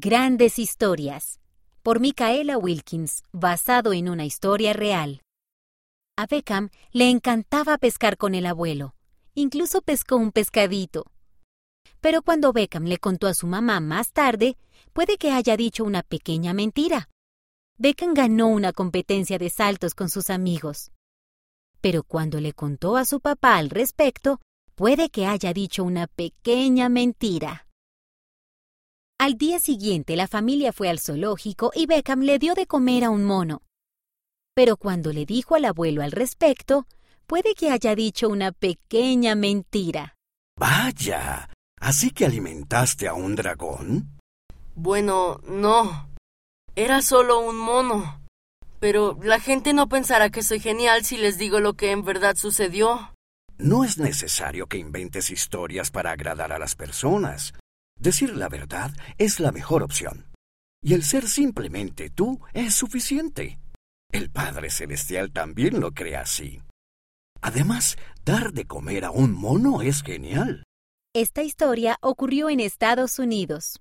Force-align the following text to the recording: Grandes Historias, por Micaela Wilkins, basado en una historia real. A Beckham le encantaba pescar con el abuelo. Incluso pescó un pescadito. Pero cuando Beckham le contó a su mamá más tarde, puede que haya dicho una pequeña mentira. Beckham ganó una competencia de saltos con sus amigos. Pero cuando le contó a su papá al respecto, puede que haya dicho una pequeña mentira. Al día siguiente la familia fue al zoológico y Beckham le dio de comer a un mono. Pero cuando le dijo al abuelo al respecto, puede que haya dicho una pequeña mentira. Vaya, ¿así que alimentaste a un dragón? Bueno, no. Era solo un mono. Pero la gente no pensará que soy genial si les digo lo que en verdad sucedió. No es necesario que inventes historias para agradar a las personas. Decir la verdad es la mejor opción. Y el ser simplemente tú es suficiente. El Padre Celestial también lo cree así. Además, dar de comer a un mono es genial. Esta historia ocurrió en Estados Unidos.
Grandes 0.00 0.60
Historias, 0.60 1.40
por 1.82 1.98
Micaela 1.98 2.56
Wilkins, 2.56 3.24
basado 3.32 3.92
en 3.92 4.08
una 4.08 4.24
historia 4.24 4.72
real. 4.72 5.22
A 6.16 6.26
Beckham 6.26 6.70
le 6.92 7.10
encantaba 7.10 7.78
pescar 7.78 8.16
con 8.16 8.36
el 8.36 8.46
abuelo. 8.46 8.94
Incluso 9.34 9.82
pescó 9.82 10.14
un 10.14 10.30
pescadito. 10.30 11.06
Pero 12.00 12.22
cuando 12.22 12.52
Beckham 12.52 12.84
le 12.84 12.98
contó 12.98 13.26
a 13.26 13.34
su 13.34 13.48
mamá 13.48 13.80
más 13.80 14.12
tarde, 14.12 14.56
puede 14.92 15.18
que 15.18 15.32
haya 15.32 15.56
dicho 15.56 15.82
una 15.82 16.04
pequeña 16.04 16.54
mentira. 16.54 17.08
Beckham 17.76 18.14
ganó 18.14 18.46
una 18.46 18.72
competencia 18.72 19.36
de 19.36 19.50
saltos 19.50 19.96
con 19.96 20.10
sus 20.10 20.30
amigos. 20.30 20.92
Pero 21.80 22.04
cuando 22.04 22.40
le 22.40 22.52
contó 22.52 22.96
a 22.96 23.04
su 23.04 23.18
papá 23.18 23.56
al 23.56 23.68
respecto, 23.68 24.40
puede 24.76 25.10
que 25.10 25.26
haya 25.26 25.52
dicho 25.52 25.82
una 25.82 26.06
pequeña 26.06 26.88
mentira. 26.88 27.67
Al 29.20 29.36
día 29.36 29.58
siguiente 29.58 30.14
la 30.14 30.28
familia 30.28 30.72
fue 30.72 30.88
al 30.88 31.00
zoológico 31.00 31.72
y 31.74 31.86
Beckham 31.86 32.20
le 32.20 32.38
dio 32.38 32.54
de 32.54 32.66
comer 32.66 33.02
a 33.02 33.10
un 33.10 33.24
mono. 33.24 33.62
Pero 34.54 34.76
cuando 34.76 35.12
le 35.12 35.26
dijo 35.26 35.56
al 35.56 35.64
abuelo 35.64 36.04
al 36.04 36.12
respecto, 36.12 36.86
puede 37.26 37.54
que 37.54 37.72
haya 37.72 37.96
dicho 37.96 38.28
una 38.28 38.52
pequeña 38.52 39.34
mentira. 39.34 40.14
Vaya, 40.56 41.50
¿así 41.80 42.12
que 42.12 42.26
alimentaste 42.26 43.08
a 43.08 43.14
un 43.14 43.34
dragón? 43.34 44.20
Bueno, 44.76 45.40
no. 45.48 46.08
Era 46.76 47.02
solo 47.02 47.40
un 47.40 47.56
mono. 47.56 48.22
Pero 48.78 49.18
la 49.20 49.40
gente 49.40 49.72
no 49.72 49.88
pensará 49.88 50.30
que 50.30 50.42
soy 50.44 50.60
genial 50.60 51.04
si 51.04 51.16
les 51.16 51.38
digo 51.38 51.58
lo 51.58 51.74
que 51.74 51.90
en 51.90 52.04
verdad 52.04 52.36
sucedió. 52.36 53.12
No 53.58 53.82
es 53.82 53.98
necesario 53.98 54.68
que 54.68 54.78
inventes 54.78 55.30
historias 55.30 55.90
para 55.90 56.12
agradar 56.12 56.52
a 56.52 56.60
las 56.60 56.76
personas. 56.76 57.52
Decir 57.98 58.36
la 58.36 58.48
verdad 58.48 58.92
es 59.18 59.40
la 59.40 59.52
mejor 59.52 59.82
opción. 59.82 60.26
Y 60.82 60.94
el 60.94 61.02
ser 61.02 61.28
simplemente 61.28 62.10
tú 62.10 62.40
es 62.54 62.74
suficiente. 62.74 63.58
El 64.10 64.30
Padre 64.30 64.70
Celestial 64.70 65.32
también 65.32 65.80
lo 65.80 65.92
cree 65.92 66.16
así. 66.16 66.62
Además, 67.40 67.96
dar 68.24 68.52
de 68.52 68.64
comer 68.64 69.04
a 69.04 69.10
un 69.10 69.32
mono 69.32 69.82
es 69.82 70.02
genial. 70.02 70.64
Esta 71.14 71.42
historia 71.42 71.98
ocurrió 72.00 72.48
en 72.48 72.60
Estados 72.60 73.18
Unidos. 73.18 73.80